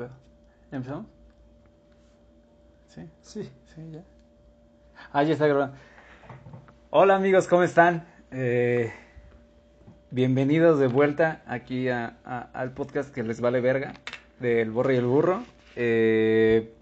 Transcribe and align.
pedo? 0.00 0.16
¿Ya 0.70 0.76
empezamos? 0.78 1.06
Sí, 2.88 3.02
Sí. 3.20 3.50
sí, 3.74 3.90
ya. 3.92 4.02
Ah, 5.12 5.22
ya 5.22 5.32
está 5.34 5.46
grabando. 5.46 5.76
Hola 6.90 7.16
amigos, 7.16 7.46
¿cómo 7.46 7.62
están? 7.62 8.06
Eh, 8.30 8.92
bienvenidos 10.10 10.78
de 10.78 10.86
vuelta 10.86 11.42
aquí 11.46 11.88
a- 11.88 12.16
a- 12.24 12.48
al 12.54 12.72
podcast 12.72 13.12
que 13.14 13.22
les 13.22 13.40
vale 13.42 13.60
verga 13.60 13.92
del 14.40 14.70
Borre 14.70 14.94
y 14.94 14.98
el 14.98 15.06
Burro. 15.06 15.42
Eh, 15.76 16.72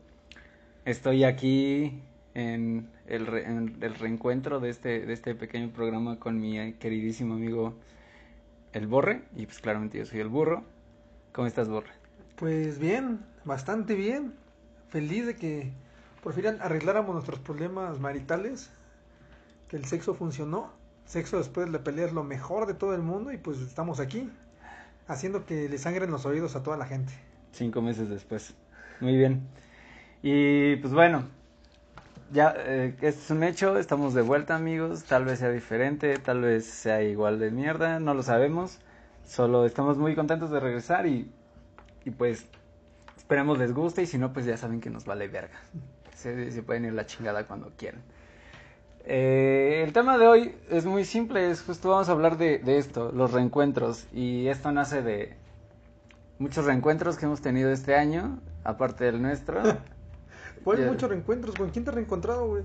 estoy 0.85 1.25
aquí 1.25 2.01
en 2.35 2.89
el, 3.07 3.27
re- 3.27 3.45
en 3.47 3.77
el 3.81 3.95
reencuentro 3.97 4.61
de 4.61 4.71
este, 4.71 5.05
de 5.07 5.13
este 5.13 5.35
pequeño 5.35 5.71
programa 5.71 6.19
con 6.21 6.41
mi 6.41 6.73
queridísimo 6.75 7.35
amigo 7.35 7.75
el 8.73 8.87
Borre 8.87 9.23
y 9.35 9.47
pues 9.47 9.59
claramente 9.59 9.99
yo 9.99 10.07
soy 10.07 10.21
el 10.21 10.29
Burro. 10.29 10.63
¿Cómo 11.33 11.47
estás, 11.49 11.69
Borre? 11.69 11.98
Pues 12.39 12.79
bien, 12.79 13.19
bastante 13.45 13.95
bien. 13.95 14.33
Feliz 14.91 15.27
de 15.27 15.35
que 15.35 15.73
por 16.23 16.35
fin 16.35 16.47
arregláramos 16.61 17.13
nuestros 17.13 17.41
problemas 17.41 17.99
maritales. 17.99 18.71
Que 19.67 19.77
el 19.77 19.85
sexo 19.85 20.15
funcionó. 20.15 20.73
Sexo 21.05 21.39
después 21.39 21.67
de 21.67 21.73
la 21.73 21.83
pelea 21.83 22.07
es 22.07 22.13
lo 22.13 22.23
mejor 22.23 22.67
de 22.67 22.75
todo 22.75 22.95
el 22.95 23.03
mundo 23.03 23.33
y 23.33 23.39
pues 23.39 23.59
estamos 23.59 23.99
aquí. 23.99 24.31
Haciendo 25.09 25.47
que 25.47 25.69
le 25.69 25.79
sangren 25.79 26.13
los 26.13 26.27
oídos 26.27 26.55
a 26.55 26.63
toda 26.63 26.77
la 26.77 26.87
gente. 26.87 27.13
Cinco 27.53 27.83
meses 27.83 28.09
después. 28.09 28.55
Muy 29.01 29.17
bien. 29.17 29.43
Y 30.23 30.77
pues 30.77 30.93
bueno, 30.93 31.25
ya 32.33 32.55
eh, 32.57 32.95
este 33.01 33.21
es 33.21 33.31
un 33.31 33.43
hecho, 33.43 33.79
estamos 33.79 34.15
de 34.15 34.23
vuelta 34.23 34.55
amigos, 34.55 35.05
tal 35.05 35.25
vez 35.25 35.39
sea 35.39 35.51
diferente, 35.51 36.19
tal 36.19 36.43
vez 36.43 36.67
sea 36.67 37.03
igual 37.03 37.39
de 37.39 37.51
mierda, 37.51 38.01
no 38.01 38.15
lo 38.15 38.23
sabemos, 38.23 38.81
solo 39.25 39.65
estamos 39.65 39.97
muy 39.97 40.17
contentos 40.17 40.51
de 40.51 40.59
regresar 40.59 41.07
y, 41.07 41.31
y 42.05 42.11
pues 42.11 42.47
esperemos 43.17 43.59
les 43.59 43.73
guste 43.73 44.03
y 44.03 44.07
si 44.07 44.19
no 44.19 44.33
pues 44.33 44.47
ya 44.47 44.57
saben 44.57 44.81
que 44.81 44.91
nos 44.91 45.05
vale 45.05 45.29
verga, 45.29 45.59
se, 46.15 46.51
se 46.51 46.63
pueden 46.63 46.85
ir 46.87 46.93
la 46.93 47.07
chingada 47.07 47.47
cuando 47.47 47.73
quieran. 47.77 48.03
Eh, 49.05 49.83
el 49.85 49.93
tema 49.93 50.19
de 50.19 50.27
hoy 50.27 50.55
es 50.71 50.85
muy 50.85 51.05
simple, 51.05 51.51
es 51.51 51.63
justo 51.63 51.91
vamos 51.91 52.09
a 52.09 52.13
hablar 52.13 52.37
de, 52.37 52.59
de 52.59 52.79
esto, 52.79 53.11
los 53.13 53.33
reencuentros 53.33 54.07
y 54.13 54.49
esto 54.49 54.71
nace 54.71 55.03
de, 55.03 55.37
muchos 56.39 56.65
reencuentros 56.65 57.17
que 57.17 57.27
hemos 57.27 57.41
tenido 57.41 57.71
este 57.71 57.95
año, 57.95 58.39
aparte 58.65 59.05
del 59.05 59.21
nuestro. 59.21 59.63
Ya. 60.67 60.85
muchos 60.87 61.09
reencuentros. 61.09 61.55
¿Con 61.55 61.71
quién 61.71 61.85
te 61.85 61.91
has 61.91 61.95
reencontrado, 61.95 62.47
güey? 62.47 62.63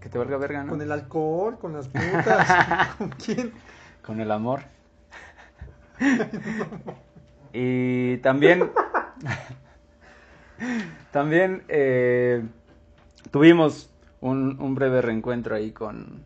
Que 0.00 0.08
te 0.08 0.18
valga 0.18 0.36
verga, 0.36 0.64
¿no? 0.64 0.70
Con 0.70 0.82
el 0.82 0.90
alcohol, 0.90 1.56
con 1.60 1.74
las 1.74 1.86
putas. 1.86 2.94
¿Con 2.98 3.10
quién? 3.10 3.52
Con 4.04 4.20
el 4.20 4.32
amor. 4.32 4.62
y 7.52 8.18
también. 8.18 8.70
también 11.12 11.64
eh, 11.68 12.44
tuvimos 13.30 13.90
un, 14.20 14.60
un 14.60 14.74
breve 14.74 15.02
reencuentro 15.02 15.54
ahí 15.54 15.72
con, 15.72 16.24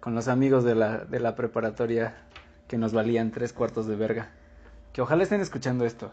con 0.00 0.14
los 0.14 0.28
amigos 0.28 0.64
de 0.64 0.74
la, 0.74 0.98
de 0.98 1.20
la 1.20 1.34
preparatoria 1.34 2.14
que 2.68 2.78
nos 2.78 2.92
valían 2.92 3.30
tres 3.30 3.52
cuartos 3.52 3.86
de 3.86 3.96
verga. 3.96 4.30
Que 4.92 5.02
ojalá 5.02 5.22
estén 5.22 5.40
escuchando 5.40 5.84
esto. 5.84 6.10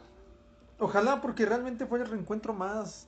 Ojalá 0.80 1.22
porque 1.22 1.46
realmente 1.46 1.86
fue 1.86 2.00
el 2.00 2.08
reencuentro 2.08 2.54
más... 2.54 3.08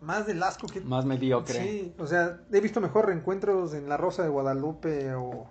Más 0.00 0.26
del 0.26 0.42
asco 0.42 0.66
que... 0.66 0.80
Más 0.80 1.04
mediocre. 1.04 1.54
Sí, 1.54 1.94
o 1.96 2.08
sea, 2.08 2.40
he 2.50 2.60
visto 2.60 2.80
mejor 2.80 3.06
reencuentros 3.06 3.72
en 3.72 3.88
La 3.88 3.96
Rosa 3.96 4.24
de 4.24 4.30
Guadalupe 4.30 5.14
o 5.14 5.46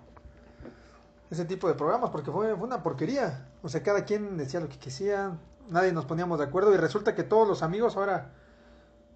ese 1.30 1.46
tipo 1.46 1.68
de 1.68 1.74
programas 1.74 2.10
porque 2.10 2.30
fue, 2.30 2.54
fue 2.54 2.66
una 2.66 2.82
porquería. 2.82 3.48
O 3.62 3.68
sea, 3.68 3.82
cada 3.82 4.04
quien 4.04 4.36
decía 4.36 4.60
lo 4.60 4.68
que 4.68 4.76
quisiera, 4.76 5.38
nadie 5.68 5.92
nos 5.92 6.04
poníamos 6.04 6.38
de 6.38 6.44
acuerdo 6.44 6.74
y 6.74 6.76
resulta 6.76 7.14
que 7.14 7.22
todos 7.22 7.46
los 7.46 7.62
amigos 7.62 7.96
ahora 7.96 8.32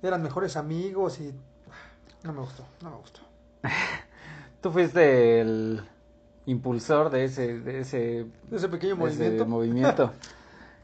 eran 0.03 0.23
mejores 0.23 0.57
amigos 0.57 1.21
y 1.21 1.35
no 2.23 2.33
me 2.33 2.41
gustó, 2.41 2.65
no 2.83 2.91
me 2.91 2.97
gustó. 2.97 3.21
Tú 4.61 4.71
fuiste 4.71 5.41
el 5.41 5.83
impulsor 6.47 7.11
de 7.11 7.25
ese, 7.25 7.61
de 7.61 7.81
ese 7.81 8.27
Ese 8.51 8.69
pequeño 8.69 8.97
movimiento. 8.97 9.47
movimiento. 9.49 10.13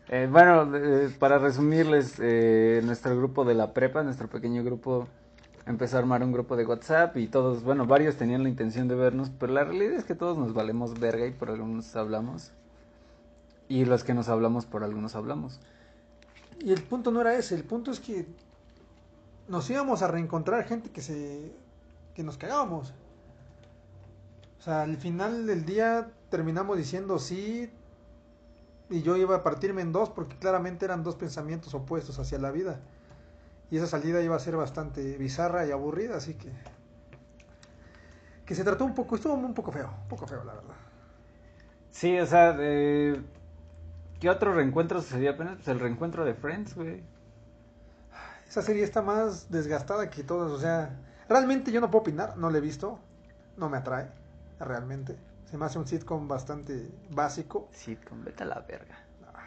Eh, 0.08 0.28
bueno, 0.30 0.76
eh, 0.76 1.10
para 1.18 1.38
resumirles, 1.38 2.16
eh, 2.20 2.80
nuestro 2.84 3.16
grupo 3.16 3.44
de 3.44 3.54
la 3.54 3.72
prepa, 3.72 4.02
nuestro 4.02 4.28
pequeño 4.28 4.64
grupo, 4.64 5.06
empezó 5.64 5.96
a 5.96 6.00
armar 6.00 6.22
un 6.22 6.32
grupo 6.32 6.56
de 6.56 6.66
WhatsApp 6.66 7.16
y 7.16 7.28
todos, 7.28 7.62
bueno, 7.62 7.86
varios 7.86 8.16
tenían 8.16 8.42
la 8.42 8.48
intención 8.48 8.88
de 8.88 8.96
vernos, 8.96 9.30
pero 9.30 9.52
la 9.52 9.64
realidad 9.64 9.94
es 9.94 10.04
que 10.04 10.14
todos 10.14 10.36
nos 10.36 10.52
valemos 10.52 10.98
verga 10.98 11.26
y 11.26 11.30
por 11.30 11.50
algunos 11.50 11.94
hablamos. 11.94 12.52
Y 13.72 13.86
los 13.86 14.04
que 14.04 14.12
nos 14.12 14.28
hablamos, 14.28 14.66
por 14.66 14.84
algunos 14.84 15.14
hablamos. 15.14 15.58
Y 16.60 16.72
el 16.72 16.82
punto 16.82 17.10
no 17.10 17.22
era 17.22 17.38
ese, 17.38 17.54
el 17.54 17.64
punto 17.64 17.90
es 17.90 18.00
que 18.00 18.26
nos 19.48 19.70
íbamos 19.70 20.02
a 20.02 20.08
reencontrar 20.08 20.62
gente 20.64 20.90
que 20.90 21.00
se 21.00 21.56
que 22.14 22.22
nos 22.22 22.36
cagábamos. 22.36 22.92
O 24.58 24.62
sea, 24.62 24.82
al 24.82 24.98
final 24.98 25.46
del 25.46 25.64
día 25.64 26.10
terminamos 26.28 26.76
diciendo 26.76 27.18
sí 27.18 27.70
y 28.90 29.00
yo 29.00 29.16
iba 29.16 29.36
a 29.36 29.42
partirme 29.42 29.80
en 29.80 29.90
dos 29.90 30.10
porque 30.10 30.36
claramente 30.36 30.84
eran 30.84 31.02
dos 31.02 31.16
pensamientos 31.16 31.72
opuestos 31.72 32.18
hacia 32.18 32.38
la 32.38 32.50
vida. 32.50 32.78
Y 33.70 33.78
esa 33.78 33.86
salida 33.86 34.20
iba 34.20 34.36
a 34.36 34.38
ser 34.38 34.54
bastante 34.54 35.16
bizarra 35.16 35.64
y 35.66 35.70
aburrida, 35.70 36.18
así 36.18 36.34
que 36.34 36.52
que 38.44 38.54
se 38.54 38.64
trató 38.64 38.84
un 38.84 38.94
poco, 38.94 39.14
estuvo 39.16 39.32
un 39.32 39.54
poco 39.54 39.72
feo, 39.72 39.88
un 40.02 40.08
poco 40.08 40.26
feo 40.26 40.44
la 40.44 40.52
verdad. 40.52 40.76
Sí, 41.90 42.18
o 42.18 42.26
sea, 42.26 42.54
eh, 42.58 43.22
¿qué 44.22 44.30
otro 44.30 44.54
reencuentro 44.54 45.02
sucedió 45.02 45.32
apenas? 45.32 45.56
Pues 45.56 45.66
el 45.66 45.80
reencuentro 45.80 46.24
de 46.24 46.34
Friends, 46.34 46.76
güey. 46.76 47.02
Esa 48.48 48.62
serie 48.62 48.84
está 48.84 49.02
más 49.02 49.50
desgastada 49.50 50.10
que 50.10 50.22
todas, 50.22 50.52
o 50.52 50.60
sea, 50.60 50.96
realmente 51.28 51.72
yo 51.72 51.80
no 51.80 51.90
puedo 51.90 52.02
opinar, 52.02 52.36
no 52.36 52.48
la 52.48 52.58
he 52.58 52.60
visto, 52.60 53.00
no 53.56 53.68
me 53.68 53.78
atrae, 53.78 54.06
realmente. 54.60 55.16
Se 55.50 55.58
me 55.58 55.64
hace 55.64 55.80
un 55.80 55.88
sitcom 55.88 56.28
bastante 56.28 56.88
básico. 57.10 57.68
Sitcom, 57.72 58.22
vete 58.22 58.44
a 58.44 58.46
la 58.46 58.60
verga. 58.60 58.96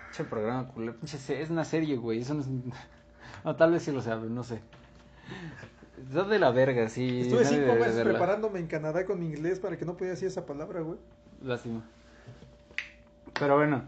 Pinche 0.08 0.26
programa 0.26 0.68
culero. 0.68 0.98
Es 1.04 1.50
una 1.50 1.64
serie, 1.64 1.96
güey. 1.96 2.20
Eso 2.20 2.34
no 2.34 2.42
es. 2.42 2.48
No, 3.44 3.56
tal 3.56 3.72
vez 3.72 3.84
sí 3.84 3.92
lo 3.92 4.02
saben, 4.02 4.34
no 4.34 4.44
sé. 4.44 4.60
Está 6.02 6.24
de 6.24 6.40
la 6.40 6.50
verga, 6.52 6.90
sí. 6.90 7.22
Estuve 7.22 7.46
cinco 7.46 7.74
meses 7.74 7.96
verla. 7.96 8.14
preparándome 8.14 8.60
en 8.60 8.68
Canadá 8.68 9.06
con 9.06 9.20
mi 9.20 9.28
inglés 9.28 9.60
para 9.60 9.78
que 9.78 9.86
no 9.86 9.96
podía 9.96 10.12
decir 10.12 10.28
esa 10.28 10.46
palabra, 10.46 10.82
güey. 10.82 10.98
Lástima. 11.44 11.84
Pero 13.40 13.56
bueno, 13.56 13.84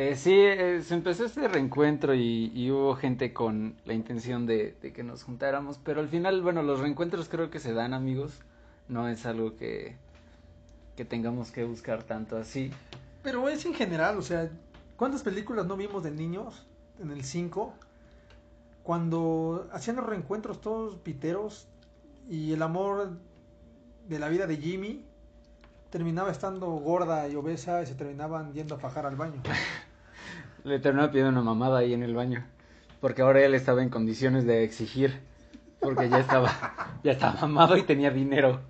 eh, 0.00 0.14
sí, 0.14 0.32
eh, 0.32 0.80
se 0.82 0.94
empezó 0.94 1.24
este 1.24 1.48
reencuentro 1.48 2.14
y, 2.14 2.52
y 2.54 2.70
hubo 2.70 2.94
gente 2.94 3.32
con 3.32 3.74
la 3.84 3.94
intención 3.94 4.46
de, 4.46 4.76
de 4.80 4.92
que 4.92 5.02
nos 5.02 5.24
juntáramos. 5.24 5.80
Pero 5.82 6.00
al 6.00 6.08
final, 6.08 6.40
bueno, 6.40 6.62
los 6.62 6.78
reencuentros 6.78 7.28
creo 7.28 7.50
que 7.50 7.58
se 7.58 7.72
dan, 7.72 7.92
amigos. 7.92 8.38
No 8.86 9.08
es 9.08 9.26
algo 9.26 9.56
que, 9.56 9.96
que 10.94 11.04
tengamos 11.04 11.50
que 11.50 11.64
buscar 11.64 12.04
tanto 12.04 12.36
así. 12.36 12.70
Pero 13.24 13.48
es 13.48 13.66
en 13.66 13.74
general, 13.74 14.16
o 14.18 14.22
sea, 14.22 14.48
¿cuántas 14.96 15.24
películas 15.24 15.66
no 15.66 15.76
vimos 15.76 16.04
de 16.04 16.12
niños 16.12 16.64
en 17.02 17.10
el 17.10 17.24
5? 17.24 17.74
Cuando 18.84 19.68
hacían 19.72 19.96
los 19.96 20.06
reencuentros 20.06 20.60
todos 20.60 20.94
piteros 20.94 21.66
y 22.30 22.52
el 22.52 22.62
amor 22.62 23.18
de 24.08 24.18
la 24.20 24.28
vida 24.28 24.46
de 24.46 24.58
Jimmy 24.58 25.04
terminaba 25.90 26.30
estando 26.30 26.68
gorda 26.68 27.26
y 27.26 27.34
obesa 27.34 27.82
y 27.82 27.86
se 27.86 27.96
terminaban 27.96 28.52
yendo 28.52 28.76
a 28.76 28.78
fajar 28.78 29.06
al 29.06 29.16
baño. 29.16 29.42
Le 30.64 30.78
terminó 30.78 31.08
pidiendo 31.10 31.30
una 31.30 31.42
mamada 31.42 31.78
ahí 31.78 31.94
en 31.94 32.02
el 32.02 32.14
baño. 32.14 32.44
Porque 33.00 33.22
ahora 33.22 33.40
él 33.44 33.54
estaba 33.54 33.82
en 33.82 33.90
condiciones 33.90 34.44
de 34.44 34.64
exigir. 34.64 35.20
Porque 35.80 36.08
ya 36.08 36.18
estaba, 36.18 36.50
ya 37.04 37.12
estaba 37.12 37.40
mamado 37.42 37.76
y 37.76 37.82
tenía 37.82 38.10
dinero. 38.10 38.60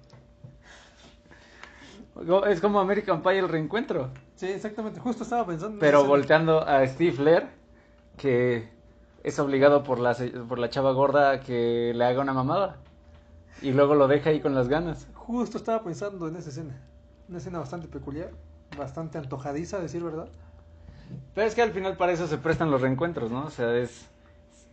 Es 2.48 2.60
como 2.60 2.80
American 2.80 3.22
Pie 3.22 3.38
el 3.38 3.48
reencuentro. 3.48 4.10
Sí, 4.34 4.46
exactamente, 4.46 4.98
justo 5.00 5.22
estaba 5.22 5.46
pensando 5.46 5.74
en 5.74 5.80
Pero 5.80 6.00
esa- 6.00 6.08
volteando 6.08 6.66
a 6.66 6.84
Steve 6.86 7.12
Flair, 7.12 7.46
que 8.16 8.68
es 9.22 9.38
obligado 9.38 9.84
por 9.84 10.00
la, 10.00 10.16
por 10.48 10.58
la 10.58 10.68
chava 10.68 10.92
gorda 10.92 11.30
a 11.30 11.40
que 11.40 11.92
le 11.94 12.04
haga 12.04 12.20
una 12.20 12.32
mamada. 12.32 12.76
Y 13.62 13.70
luego 13.72 13.94
lo 13.94 14.08
deja 14.08 14.30
ahí 14.30 14.40
con 14.40 14.54
las 14.54 14.68
ganas. 14.68 15.06
Justo 15.14 15.58
estaba 15.58 15.82
pensando 15.84 16.26
en 16.28 16.36
esa 16.36 16.50
escena. 16.50 16.76
Una 17.28 17.38
escena 17.38 17.58
bastante 17.60 17.86
peculiar, 17.88 18.30
bastante 18.76 19.18
antojadiza, 19.18 19.76
a 19.76 19.80
decir 19.80 20.02
verdad. 20.02 20.28
Pero 21.34 21.46
es 21.46 21.54
que 21.54 21.62
al 21.62 21.72
final 21.72 21.96
para 21.96 22.12
eso 22.12 22.26
se 22.26 22.38
prestan 22.38 22.70
los 22.70 22.80
reencuentros, 22.80 23.30
¿no? 23.30 23.44
O 23.46 23.50
sea, 23.50 23.76
es 23.76 24.06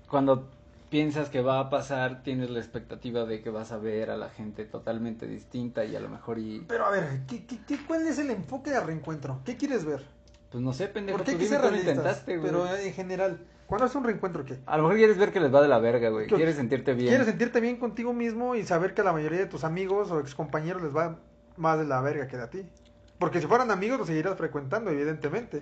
cuando 0.09 0.47
piensas 0.89 1.29
que 1.29 1.41
va 1.41 1.59
a 1.59 1.69
pasar, 1.69 2.23
tienes 2.23 2.49
la 2.49 2.59
expectativa 2.59 3.25
de 3.25 3.41
que 3.41 3.49
vas 3.49 3.71
a 3.71 3.77
ver 3.77 4.11
a 4.11 4.17
la 4.17 4.29
gente 4.29 4.65
totalmente 4.65 5.27
distinta 5.27 5.83
y 5.83 5.95
a 5.95 5.99
lo 5.99 6.09
mejor 6.09 6.39
y... 6.39 6.63
Pero 6.67 6.85
a 6.85 6.91
ver, 6.91 7.21
¿qué, 7.27 7.45
qué, 7.45 7.59
qué- 7.67 7.79
cuál 7.85 8.07
es 8.07 8.17
el 8.19 8.29
enfoque 8.29 8.71
de 8.71 8.79
reencuentro? 8.79 9.41
¿Qué 9.43 9.57
quieres 9.57 9.83
ver? 9.83 10.03
Pues 10.51 10.63
no 10.63 10.71
sé, 10.73 10.87
pendejo, 10.87 11.17
tú 11.19 11.31
lo 11.31 11.37
realistas. 11.37 11.79
intentaste, 11.79 12.37
güey. 12.37 12.49
pero 12.49 12.73
en 12.77 12.93
general, 12.93 13.39
¿cuándo 13.67 13.87
es 13.87 13.95
un 13.95 14.03
reencuentro 14.05 14.45
qué? 14.45 14.59
A 14.67 14.77
lo 14.77 14.83
mejor 14.83 14.97
quieres 14.97 15.17
ver 15.17 15.33
que 15.33 15.39
les 15.41 15.53
va 15.53 15.61
de 15.61 15.67
la 15.67 15.79
verga, 15.79 16.09
güey. 16.09 16.27
Quieres 16.27 16.55
sentirte 16.55 16.93
bien. 16.93 17.09
Quieres 17.09 17.27
sentirte 17.27 17.59
bien 17.59 17.77
contigo 17.77 18.13
mismo 18.13 18.55
y 18.55 18.63
saber 18.63 18.93
que 18.93 19.01
a 19.01 19.03
la 19.03 19.11
mayoría 19.11 19.39
de 19.39 19.47
tus 19.47 19.63
amigos 19.65 20.11
o 20.11 20.19
excompañeros 20.19 20.81
les 20.81 20.95
va 20.95 21.17
más 21.57 21.77
de 21.77 21.85
la 21.85 21.99
verga 21.99 22.27
que 22.27 22.37
de 22.37 22.43
a 22.43 22.49
ti. 22.49 22.61
Porque 23.19 23.41
si 23.41 23.47
fueran 23.47 23.71
amigos 23.71 23.97
los 23.97 24.07
seguirías 24.07 24.37
frecuentando, 24.37 24.91
evidentemente. 24.91 25.61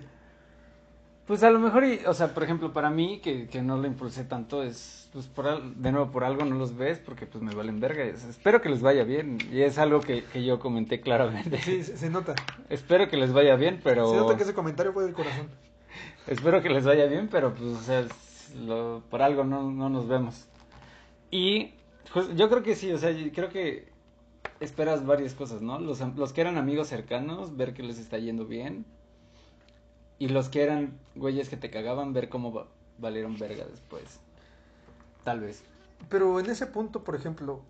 Pues 1.26 1.42
a 1.42 1.50
lo 1.50 1.58
mejor, 1.58 1.84
y, 1.84 2.00
o 2.06 2.12
sea, 2.12 2.34
por 2.34 2.42
ejemplo, 2.42 2.72
para 2.74 2.90
mí, 2.90 3.20
que, 3.20 3.46
que 3.46 3.62
no 3.62 3.78
lo 3.78 3.86
impulsé 3.86 4.24
tanto, 4.24 4.62
es, 4.62 5.08
pues, 5.12 5.26
por, 5.26 5.46
al- 5.46 5.80
de 5.80 5.90
nuevo, 5.90 6.10
por 6.10 6.22
algo 6.22 6.44
no 6.44 6.54
los 6.56 6.76
ves, 6.76 6.98
porque 6.98 7.24
pues 7.24 7.42
me 7.42 7.54
valen 7.54 7.80
verga. 7.80 8.04
Es- 8.04 8.24
espero 8.24 8.60
que 8.60 8.68
les 8.68 8.82
vaya 8.82 9.04
bien, 9.04 9.38
y 9.50 9.62
es 9.62 9.78
algo 9.78 10.00
que, 10.00 10.24
que 10.24 10.44
yo 10.44 10.58
comenté 10.58 11.00
claramente. 11.00 11.58
Sí, 11.62 11.82
se, 11.82 11.96
se 11.96 12.10
nota. 12.10 12.34
espero 12.68 13.08
que 13.08 13.16
les 13.16 13.32
vaya 13.32 13.56
bien, 13.56 13.80
pero... 13.82 14.10
Se 14.10 14.16
nota 14.16 14.36
que 14.36 14.42
ese 14.42 14.52
comentario 14.54 14.92
fue 14.92 15.04
del 15.04 15.14
corazón. 15.14 15.48
Espero 16.26 16.60
que 16.62 16.68
les 16.70 16.84
vaya 16.84 17.06
bien, 17.06 17.28
pero 17.30 17.54
pues, 17.54 17.70
o 17.70 17.80
sea, 17.80 18.00
es 18.00 18.54
lo- 18.56 19.02
por 19.08 19.22
algo 19.22 19.44
no, 19.44 19.70
no 19.70 19.88
nos 19.88 20.06
vemos. 20.08 20.46
Y 21.30 21.72
pues, 22.12 22.34
yo 22.36 22.50
creo 22.50 22.62
que 22.62 22.74
sí, 22.76 22.92
o 22.92 22.98
sea, 22.98 23.10
yo 23.12 23.32
creo 23.32 23.48
que 23.48 23.88
esperas 24.60 25.06
varias 25.06 25.32
cosas, 25.34 25.62
¿no? 25.62 25.78
Los, 25.78 26.00
los 26.16 26.32
que 26.34 26.40
eran 26.42 26.58
amigos 26.58 26.88
cercanos, 26.88 27.56
ver 27.56 27.72
que 27.72 27.82
les 27.82 27.98
está 27.98 28.18
yendo 28.18 28.44
bien. 28.46 28.84
Y 30.18 30.28
los 30.28 30.48
que 30.48 30.62
eran 30.62 30.98
güeyes 31.14 31.48
que 31.48 31.56
te 31.56 31.70
cagaban, 31.70 32.12
ver 32.12 32.28
cómo 32.28 32.52
va- 32.52 32.66
valieron 32.98 33.36
verga 33.38 33.64
después. 33.64 34.04
Tal 35.24 35.40
vez. 35.40 35.62
Pero 36.08 36.38
en 36.40 36.50
ese 36.50 36.66
punto, 36.66 37.02
por 37.02 37.16
ejemplo, 37.16 37.60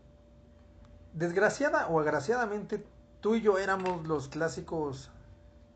desgraciada 1.13 1.87
o 1.89 2.01
agraciadamente, 2.01 2.85
tú 3.21 3.35
y 3.37 3.41
yo 3.41 3.59
éramos 3.59 4.07
los 4.07 4.29
clásicos, 4.29 5.11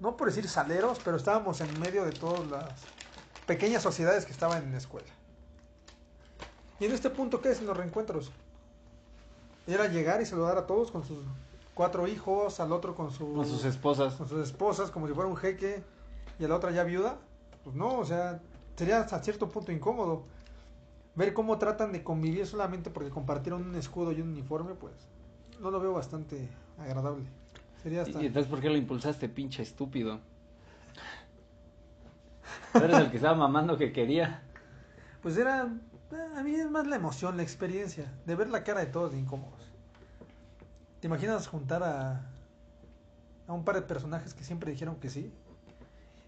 no 0.01 0.17
por 0.17 0.29
decir 0.29 0.49
saleros, 0.49 1.01
pero 1.05 1.17
estábamos 1.17 1.61
en 1.61 1.79
medio 1.81 2.05
de 2.05 2.13
todas 2.13 2.47
las 2.51 2.83
pequeñas 3.47 3.83
sociedades 3.83 4.27
que 4.27 4.33
estaban 4.33 4.63
en 4.65 4.73
la 4.73 4.79
escuela. 4.79 5.09
Y 6.81 6.85
en 6.85 6.93
este 6.93 7.11
punto, 7.11 7.41
¿qué 7.41 7.51
es 7.51 7.61
en 7.61 7.67
los 7.67 7.77
reencuentros? 7.77 8.31
Era 9.67 9.89
llegar 9.89 10.21
y 10.23 10.27
saludar 10.27 10.59
a 10.59 10.67
todos 10.67 10.91
con 10.91 11.05
sus 11.05 11.19
cuatro 11.75 12.07
hijos, 12.09 12.61
al 12.61 12.73
otro 12.73 12.95
con, 12.95 13.11
su- 13.11 13.35
Con 13.35 13.47
sus 13.47 13.65
esposas. 13.65 14.15
con 14.15 14.29
sus 14.29 14.41
esposas, 14.41 14.91
como 14.91 15.07
si 15.09 15.15
fuera 15.15 15.29
un 15.29 15.37
jeque, 15.37 15.83
y 16.39 16.45
a 16.45 16.49
la 16.49 16.57
otra 16.57 16.71
ya 16.71 16.85
viuda. 16.85 17.19
Pues 17.65 17.75
no, 17.77 17.99
o 17.99 18.05
sea, 18.05 18.41
sería 18.77 19.01
hasta 19.01 19.23
cierto 19.23 19.49
punto 19.49 19.73
incómodo. 19.73 20.25
Ver 21.15 21.35
cómo 21.35 21.59
tratan 21.59 21.93
de 21.93 22.05
convivir 22.05 22.47
solamente 22.47 22.91
porque 22.91 23.11
compartieron 23.11 23.69
un 23.69 23.75
escudo 23.75 24.13
y 24.13 24.21
un 24.21 24.29
uniforme, 24.29 24.75
pues 24.75 24.95
no 25.61 25.71
lo 25.71 25.81
veo 25.81 25.93
bastante 25.93 26.49
agradable. 26.79 27.25
Sería 27.83 28.03
hasta... 28.03 28.23
Y 28.23 28.27
entonces, 28.27 28.49
¿por 28.49 28.61
qué 28.61 28.69
lo 28.69 28.77
impulsaste, 28.77 29.29
pinche 29.29 29.63
estúpido? 29.63 30.21
Tú 32.73 32.79
eres 32.79 32.99
el 32.99 33.11
que 33.11 33.17
estaba 33.17 33.37
mamando 33.37 33.77
que 33.77 33.93
quería. 33.93 34.43
Pues 35.23 35.37
era... 35.37 35.69
A 36.37 36.43
mí 36.43 36.55
es 36.55 36.71
más 36.71 36.87
la 36.87 36.97
emoción, 36.97 37.37
la 37.37 37.43
experiencia, 37.43 38.11
de 38.25 38.35
ver 38.35 38.49
la 38.49 38.65
cara 38.65 38.81
de 38.81 38.87
todos 38.87 39.13
de 39.13 39.19
incómodos. 39.19 39.69
¿Te 41.01 41.07
imaginas 41.07 41.47
juntar 41.47 41.83
a, 41.83 42.23
a 43.47 43.53
un 43.53 43.65
par 43.65 43.75
de 43.75 43.83
personajes 43.83 44.33
que 44.33 44.43
siempre 44.43 44.71
dijeron 44.71 44.97
que 44.97 45.11
sí? 45.11 45.33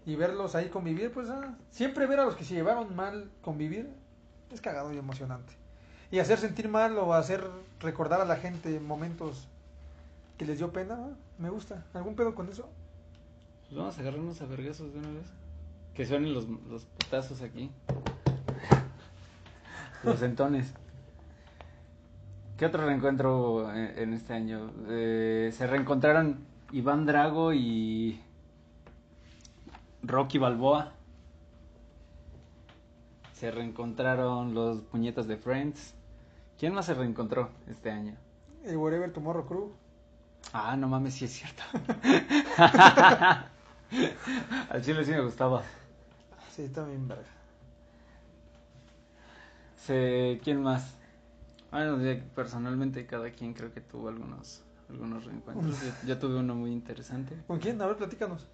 Y 0.05 0.15
verlos 0.15 0.55
ahí 0.55 0.69
convivir, 0.69 1.11
pues 1.11 1.29
ah, 1.29 1.55
siempre 1.69 2.07
ver 2.07 2.19
a 2.19 2.25
los 2.25 2.35
que 2.35 2.43
se 2.43 2.55
llevaron 2.55 2.95
mal 2.95 3.29
convivir 3.41 3.89
es 4.51 4.61
cagado 4.61 4.91
y 4.93 4.97
emocionante. 4.97 5.53
Y 6.09 6.19
hacer 6.19 6.39
sentir 6.39 6.67
mal 6.67 6.97
o 6.97 7.13
hacer 7.13 7.47
recordar 7.79 8.19
a 8.19 8.25
la 8.25 8.35
gente 8.35 8.79
momentos 8.79 9.47
que 10.37 10.45
les 10.45 10.57
dio 10.57 10.71
pena, 10.71 10.97
ah, 10.99 11.13
me 11.37 11.49
gusta. 11.49 11.85
¿Algún 11.93 12.15
pedo 12.15 12.35
con 12.35 12.49
eso? 12.49 12.67
Pues 13.67 13.77
vamos 13.77 13.97
a 13.97 14.01
agarrarnos 14.01 14.41
a 14.41 14.45
vergazos 14.45 14.91
de 14.91 14.99
una 14.99 15.11
vez. 15.11 15.27
Que 15.93 16.05
suenen 16.05 16.33
los, 16.33 16.47
los 16.47 16.85
putazos 16.85 17.41
aquí. 17.41 17.71
Los 20.03 20.21
entones. 20.23 20.73
¿Qué 22.57 22.65
otro 22.65 22.85
reencuentro 22.85 23.71
en, 23.73 23.97
en 23.97 24.13
este 24.13 24.33
año? 24.33 24.71
Eh, 24.89 25.51
se 25.55 25.67
reencontraron 25.67 26.39
Iván 26.71 27.05
Drago 27.05 27.53
y 27.53 28.21
Rocky 30.03 30.37
Balboa. 30.37 30.93
Se 33.33 33.51
reencontraron 33.51 34.53
los 34.53 34.81
puñetas 34.81 35.27
de 35.27 35.37
Friends. 35.37 35.95
¿Quién 36.57 36.73
más 36.73 36.85
se 36.85 36.93
reencontró 36.93 37.49
este 37.67 37.89
año? 37.89 38.15
El 38.63 38.77
Wherever 38.77 39.11
Tomorrow 39.11 39.45
Crew. 39.45 39.71
Ah, 40.53 40.75
no 40.75 40.87
mames, 40.87 41.15
sí 41.15 41.25
es 41.25 41.31
cierto. 41.31 41.63
Al 44.69 44.81
chile 44.81 45.03
sí 45.03 45.11
me 45.11 45.21
gustaba. 45.21 45.63
Sí, 46.55 46.67
también 46.69 47.07
verga. 47.07 47.25
Se, 49.77 50.39
¿Quién 50.43 50.61
más? 50.61 50.95
Bueno, 51.71 51.97
personalmente 52.35 53.05
cada 53.05 53.31
quien 53.31 53.53
creo 53.53 53.73
que 53.73 53.81
tuvo 53.81 54.09
algunos 54.09 54.61
algunos 54.89 55.25
reencuentros. 55.25 55.81
Yo, 55.81 56.07
yo 56.07 56.19
tuve 56.19 56.35
uno 56.37 56.53
muy 56.53 56.71
interesante. 56.71 57.35
¿Con 57.47 57.59
quién? 57.59 57.81
A 57.81 57.87
ver, 57.87 57.97
platícanos. 57.97 58.45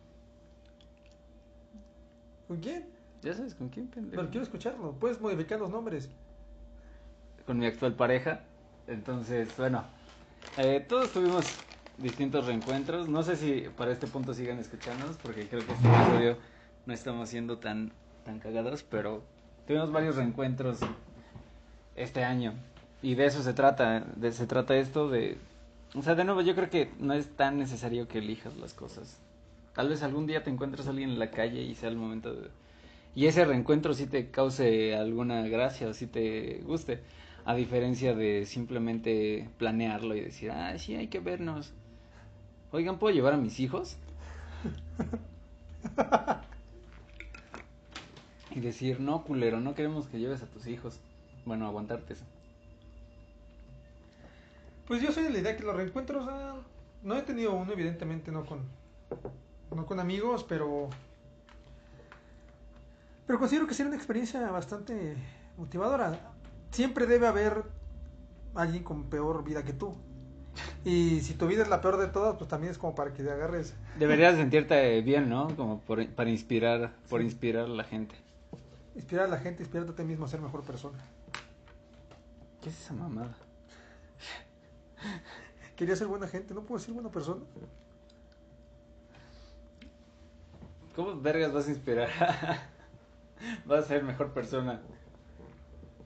¿Con 2.47 2.57
quién? 2.57 2.85
¿Ya 3.21 3.33
sabes 3.33 3.55
con 3.55 3.69
quién, 3.69 3.88
pendejo? 3.88 4.15
Pero 4.15 4.29
quiero 4.29 4.44
escucharlo. 4.44 4.94
Puedes 4.94 5.19
modificar 5.19 5.59
los 5.59 5.69
nombres. 5.69 6.09
Con 7.45 7.59
mi 7.59 7.65
actual 7.65 7.94
pareja. 7.94 8.41
Entonces, 8.88 9.49
bueno, 9.57 9.83
eh, 10.57 10.85
todos 10.88 11.11
tuvimos 11.11 11.45
distintos 11.97 12.45
reencuentros. 12.45 13.09
No 13.09 13.23
sé 13.23 13.35
si 13.35 13.65
para 13.75 13.91
este 13.91 14.07
punto 14.07 14.33
sigan 14.33 14.59
escuchándonos, 14.59 15.17
porque 15.17 15.47
creo 15.47 15.65
que 15.65 15.73
este 15.73 15.88
episodio 15.88 16.38
no 16.85 16.94
estamos 16.94 17.29
siendo 17.29 17.57
tan, 17.57 17.91
tan 18.23 18.39
cagados, 18.39 18.83
pero 18.83 19.23
tuvimos 19.65 19.91
varios 19.91 20.15
reencuentros 20.15 20.79
este 21.95 22.23
año. 22.23 22.53
Y 23.01 23.15
de 23.15 23.25
eso 23.25 23.44
se 23.44 23.53
trata, 23.53 23.99
de, 24.15 24.31
se 24.31 24.47
trata 24.47 24.75
esto 24.75 25.09
de... 25.09 25.38
O 25.95 26.01
sea, 26.01 26.15
de 26.15 26.23
nuevo, 26.23 26.41
yo 26.41 26.55
creo 26.55 26.69
que 26.69 26.91
no 26.99 27.13
es 27.13 27.27
tan 27.35 27.57
necesario 27.57 28.07
que 28.07 28.19
elijas 28.19 28.55
las 28.57 28.73
cosas. 28.73 29.19
Tal 29.77 29.89
vez 29.89 30.01
algún 30.01 30.25
día 30.25 30.44
te 30.44 30.50
encuentres 30.50 30.88
a 30.88 30.89
alguien 30.89 31.12
en 31.12 31.19
la 31.19 31.29
calle 31.29 31.62
y 31.62 31.75
sea 31.75 31.89
el 31.89 31.97
momento 31.97 32.33
de... 32.33 32.50
Y 33.13 33.27
ese 33.27 33.45
reencuentro 33.45 33.94
sí 33.94 34.07
te 34.07 34.31
cause 34.31 34.95
alguna 34.95 35.47
gracia 35.47 35.88
o 35.88 35.94
sí 35.94 36.07
te 36.07 36.63
guste. 36.65 37.03
A 37.45 37.53
diferencia 37.53 38.15
de 38.15 38.47
simplemente 38.47 39.47
planearlo 39.59 40.15
y 40.15 40.21
decir, 40.21 40.50
ah, 40.50 40.75
sí, 40.79 40.95
hay 40.95 41.09
que 41.09 41.19
vernos. 41.19 41.75
Oigan, 42.71 42.97
¿puedo 42.97 43.13
llevar 43.13 43.33
a 43.33 43.38
mis 43.38 43.59
hijos? 43.59 43.97
y 48.56 48.59
decir, 48.59 49.00
no, 49.00 49.23
culero, 49.25 49.59
no 49.59 49.75
queremos 49.75 50.07
que 50.07 50.18
lleves 50.18 50.41
a 50.41 50.47
tus 50.47 50.65
hijos. 50.65 51.00
Bueno, 51.45 51.68
aguantarte 51.68 52.13
eso. 52.13 52.25
Pues 54.88 55.03
yo 55.03 55.12
soy 55.12 55.25
de 55.25 55.30
la 55.30 55.38
idea 55.38 55.56
que 55.56 55.62
los 55.62 55.75
reencuentros. 55.75 56.25
ah, 56.27 56.56
no 57.04 57.16
he 57.16 57.21
tenido 57.21 57.54
uno, 57.54 57.73
evidentemente, 57.73 58.31
no 58.31 58.44
con. 58.44 58.61
No 59.76 59.86
con 59.86 60.00
amigos, 60.00 60.45
pero. 60.47 60.90
Pero 63.26 63.40
considero 63.40 63.68
que 63.68 63.74
sería 63.74 63.90
una 63.90 63.97
experiencia 63.97 64.50
bastante 64.50 65.16
motivadora. 65.57 66.18
Siempre 66.71 67.06
debe 67.06 67.28
haber 67.28 67.64
alguien 68.56 68.83
con 68.83 69.09
peor 69.09 69.44
vida 69.44 69.64
que 69.64 69.74
tú. 69.74 69.95
Y 70.86 71.19
si 71.19 71.33
tu 71.33 71.47
vida 71.47 71.64
es 71.64 71.69
la 71.69 71.81
peor 71.81 71.97
de 71.97 72.07
todas, 72.07 72.38
pues 72.38 72.50
también 72.50 72.71
es 72.71 72.78
como 72.78 72.95
para 72.95 73.14
que 73.14 73.24
te 73.24 73.30
agarres. 73.30 73.76
Deberías 74.00 74.36
sentirte 74.36 75.02
bien, 75.02 75.30
¿no? 75.30 75.56
Como 75.56 75.81
por, 75.81 76.07
para 76.12 76.30
inspirar, 76.30 76.94
por 77.09 77.21
inspirar 77.21 77.66
a 77.66 77.69
la 77.69 77.83
gente. 77.83 78.16
Inspirar 78.95 79.26
a 79.26 79.28
la 79.28 79.38
gente, 79.38 79.64
inspirarte 79.64 79.92
a 79.92 79.95
ti 79.95 80.04
mismo 80.04 80.26
a 80.26 80.30
ser 80.30 80.42
mejor 80.42 80.64
persona. 80.64 80.97
¿Qué 82.62 82.69
es 82.69 82.81
esa 82.81 82.94
mamada? 82.94 83.36
Quería 85.76 85.95
ser 85.95 86.07
buena 86.07 86.28
gente, 86.28 86.54
¿no 86.54 86.62
puedo 86.62 86.80
ser 86.80 86.94
buena 86.94 87.12
persona? 87.12 87.44
¿Cómo 90.97 91.16
vergas 91.21 91.54
vas 91.54 91.68
a 91.68 91.69
inspirar? 91.69 92.09
vas 93.68 93.85
a 93.85 93.87
ser 93.87 94.04
mejor 94.04 94.33
persona. 94.33 94.81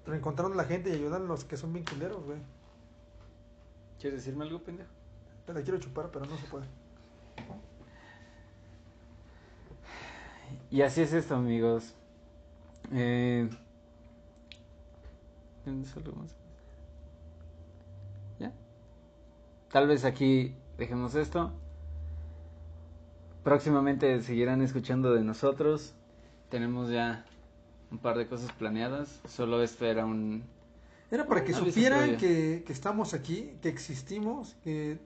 Reencontrando 0.06 0.54
a 0.54 0.58
la 0.58 0.66
gente 0.66 0.90
y 0.90 0.94
ayudar 0.94 1.22
a 1.22 1.24
los 1.24 1.46
que 1.46 1.56
son 1.56 1.72
bien 1.72 1.86
culeros, 1.86 2.26
güey. 2.26 2.40
¿Quieres 4.02 4.20
decirme 4.20 4.44
algo, 4.44 4.62
pendejo? 4.62 4.90
Te 5.46 5.54
la 5.54 5.62
quiero 5.62 5.80
chupar, 5.80 6.12
pero 6.12 6.26
no 6.26 6.36
se 6.36 6.46
puede. 6.48 6.66
Y 10.70 10.82
así 10.82 11.00
es 11.00 11.14
esto, 11.14 11.36
amigos. 11.36 11.96
Eh... 12.92 13.50
¿Ya? 18.40 18.52
Tal 19.72 19.88
vez 19.88 20.04
aquí 20.04 20.54
dejemos 20.78 21.16
esto. 21.16 21.54
Próximamente 23.44 24.22
seguirán 24.22 24.62
escuchando 24.62 25.14
de 25.14 25.24
nosotros. 25.24 25.94
Tenemos 26.50 26.90
ya 26.90 27.26
un 27.92 27.98
par 27.98 28.18
de 28.18 28.28
cosas 28.28 28.52
planeadas. 28.52 29.20
Solo 29.28 29.64
esto 29.64 29.86
era 29.86 30.06
un... 30.06 30.44
Era 31.10 31.28
para 31.28 31.44
que 31.44 31.54
supieran 31.54 32.18
que, 32.18 32.64
que 32.66 32.72
estamos 32.72 33.14
aquí, 33.14 33.54
que 33.62 33.70
existimos, 33.70 34.56
que... 34.64 35.00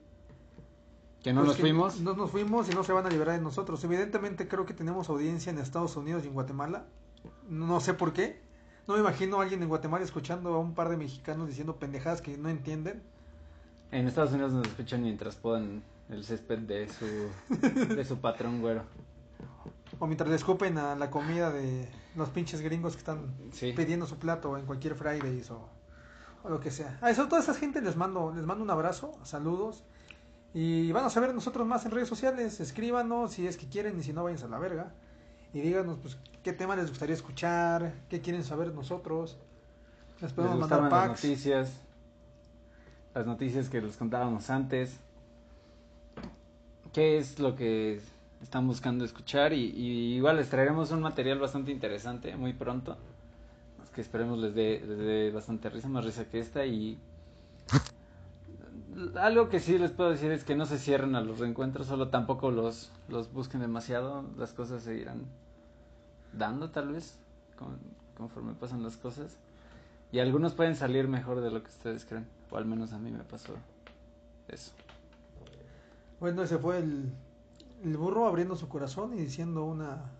Que 1.22 1.32
no 1.32 1.40
pues, 1.40 1.48
nos 1.48 1.56
que 1.56 1.62
fuimos. 1.62 2.00
No 2.00 2.14
nos 2.14 2.30
fuimos 2.30 2.68
y 2.70 2.74
no 2.74 2.84
se 2.84 2.92
van 2.92 3.06
a 3.06 3.08
liberar 3.08 3.36
de 3.36 3.42
nosotros. 3.42 3.82
Evidentemente 3.82 4.46
creo 4.46 4.66
que 4.66 4.74
tenemos 4.74 5.08
audiencia 5.08 5.50
en 5.50 5.58
Estados 5.58 5.96
Unidos 5.96 6.24
y 6.24 6.28
en 6.28 6.34
Guatemala. 6.34 6.84
No 7.48 7.80
sé 7.80 7.94
por 7.94 8.12
qué. 8.12 8.40
No 8.86 8.94
me 8.94 9.00
imagino 9.00 9.40
a 9.40 9.42
alguien 9.42 9.62
en 9.62 9.68
Guatemala 9.68 10.04
escuchando 10.04 10.54
a 10.54 10.58
un 10.60 10.74
par 10.74 10.88
de 10.88 10.96
mexicanos 10.96 11.48
diciendo 11.48 11.76
pendejadas 11.76 12.20
que 12.20 12.36
no 12.38 12.48
entienden. 12.48 13.02
En 13.90 14.06
Estados 14.06 14.32
Unidos 14.32 14.52
nos 14.52 14.68
escuchan 14.68 15.02
mientras 15.02 15.34
podan 15.34 15.82
el 16.08 16.24
césped 16.24 16.58
de 16.60 16.88
su, 16.88 17.06
de 17.94 18.04
su 18.04 18.18
patrón 18.20 18.60
güero. 18.60 18.84
O 19.98 20.06
mientras 20.06 20.28
le 20.28 20.36
escupen 20.36 20.78
a 20.78 20.94
la 20.94 21.10
comida 21.10 21.50
de 21.50 21.88
los 22.16 22.28
pinches 22.30 22.60
gringos 22.60 22.92
que 22.94 22.98
están 22.98 23.34
Sí. 23.52 23.72
pidiendo 23.74 24.06
su 24.06 24.18
plato 24.18 24.56
en 24.58 24.66
cualquier 24.66 24.94
Fridays 24.94 25.50
o, 25.50 25.68
o 26.42 26.48
lo 26.48 26.60
que 26.60 26.70
sea. 26.70 26.98
A 27.02 27.10
eso 27.10 27.26
toda 27.28 27.40
esa 27.40 27.54
gente 27.54 27.80
les 27.80 27.96
mando, 27.96 28.32
les 28.34 28.44
mando 28.44 28.62
un 28.64 28.70
abrazo, 28.70 29.12
saludos. 29.22 29.84
Y 30.54 30.90
van 30.92 31.04
a 31.04 31.10
saber 31.10 31.34
nosotros 31.34 31.66
más 31.66 31.84
en 31.84 31.90
redes 31.92 32.08
sociales. 32.08 32.60
Escríbanos 32.60 33.32
si 33.32 33.46
es 33.46 33.56
que 33.56 33.68
quieren 33.68 33.98
y 33.98 34.02
si 34.02 34.12
no, 34.12 34.24
váyanse 34.24 34.46
a 34.46 34.48
la 34.48 34.58
verga. 34.58 34.92
Y 35.52 35.60
díganos 35.60 35.98
pues 35.98 36.18
qué 36.42 36.52
tema 36.52 36.76
les 36.76 36.88
gustaría 36.90 37.14
escuchar, 37.14 37.94
qué 38.08 38.20
quieren 38.20 38.44
saber 38.44 38.72
nosotros. 38.74 39.38
Les 40.14 40.22
Les 40.22 40.32
podemos 40.32 40.58
mandar 40.58 40.80
gustaban 40.80 41.00
las 41.00 41.08
packs. 41.10 41.24
noticias, 41.24 41.80
las 43.14 43.26
noticias 43.26 43.68
que 43.68 43.80
les 43.82 43.96
contábamos 43.96 44.48
antes. 44.50 45.00
¿Qué 46.96 47.18
es 47.18 47.38
lo 47.38 47.54
que 47.56 48.00
están 48.40 48.66
buscando 48.66 49.04
escuchar? 49.04 49.52
Y, 49.52 50.14
igual 50.16 50.36
les 50.38 50.48
traeremos 50.48 50.92
un 50.92 51.02
material 51.02 51.38
bastante 51.38 51.70
interesante 51.70 52.34
muy 52.36 52.54
pronto. 52.54 52.96
Que 53.94 54.00
esperemos 54.00 54.38
les 54.38 54.54
dé, 54.54 54.80
les 54.82 54.96
dé 54.96 55.30
bastante 55.30 55.68
risa, 55.68 55.88
más 55.90 56.06
risa 56.06 56.24
que 56.24 56.38
esta. 56.38 56.64
Y 56.64 56.98
algo 59.20 59.50
que 59.50 59.60
sí 59.60 59.76
les 59.76 59.90
puedo 59.90 60.08
decir 60.08 60.32
es 60.32 60.42
que 60.42 60.54
no 60.54 60.64
se 60.64 60.78
cierren 60.78 61.16
a 61.16 61.20
los 61.20 61.38
reencuentros, 61.38 61.86
solo 61.86 62.08
tampoco 62.08 62.50
los, 62.50 62.90
los 63.10 63.30
busquen 63.30 63.60
demasiado. 63.60 64.24
Las 64.38 64.54
cosas 64.54 64.82
se 64.82 64.94
irán 64.96 65.26
dando 66.32 66.70
tal 66.70 66.88
vez 66.94 67.18
con- 67.58 67.76
conforme 68.16 68.54
pasan 68.54 68.82
las 68.82 68.96
cosas. 68.96 69.36
Y 70.12 70.20
algunos 70.20 70.54
pueden 70.54 70.76
salir 70.76 71.08
mejor 71.08 71.42
de 71.42 71.50
lo 71.50 71.62
que 71.62 71.68
ustedes 71.68 72.06
creen. 72.06 72.26
O 72.50 72.56
al 72.56 72.64
menos 72.64 72.94
a 72.94 72.98
mí 72.98 73.10
me 73.10 73.22
pasó 73.22 73.52
eso. 74.48 74.72
Bueno, 76.20 76.42
ese 76.42 76.58
fue 76.58 76.78
el, 76.78 77.12
el 77.84 77.96
burro 77.96 78.26
abriendo 78.26 78.56
su 78.56 78.68
corazón 78.68 79.12
y 79.14 79.16
diciendo 79.16 79.64
una 79.64 80.10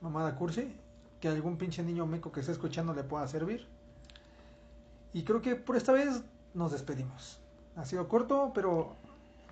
mamada 0.00 0.36
cursi 0.36 0.74
que 1.20 1.28
algún 1.28 1.56
pinche 1.58 1.82
niño 1.82 2.06
meco 2.06 2.32
que 2.32 2.40
esté 2.40 2.52
escuchando 2.52 2.94
le 2.94 3.04
pueda 3.04 3.26
servir. 3.28 3.66
Y 5.12 5.24
creo 5.24 5.42
que 5.42 5.56
por 5.56 5.76
esta 5.76 5.92
vez 5.92 6.22
nos 6.54 6.72
despedimos. 6.72 7.40
Ha 7.76 7.84
sido 7.84 8.08
corto, 8.08 8.52
pero, 8.54 8.94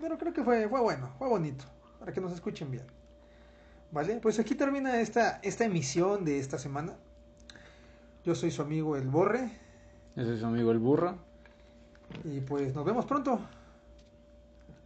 pero 0.01 0.19
creo 0.19 0.33
que 0.33 0.45
fue, 0.45 0.69
fue 0.69 0.81
bueno, 0.81 1.11
fue 1.19 1.29
bonito, 1.29 1.65
para 1.99 2.13
que 2.13 2.21
nos 2.21 2.33
escuchen 2.33 2.71
bien. 2.71 2.85
Vale, 3.91 4.17
pues 4.21 4.39
aquí 4.39 4.55
termina 4.55 5.01
esta, 5.01 5.41
esta 5.43 5.65
emisión 5.65 6.25
de 6.25 6.39
esta 6.39 6.59
semana. 6.59 6.95
Yo 8.25 8.35
soy 8.35 8.51
su 8.51 8.61
amigo 8.63 8.97
El 8.97 9.09
Borre 9.09 9.51
Yo 10.15 10.25
soy 10.25 10.39
su 10.39 10.47
amigo 10.47 10.71
el 10.71 10.79
burro. 10.79 11.17
y 12.25 12.41
pues 12.41 12.75
nos 12.75 12.85
vemos 12.85 13.07
pronto. 13.07 13.41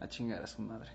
A 0.03 0.07
chingar 0.07 0.43
a 0.43 0.47
su 0.47 0.61
madre. 0.61 0.91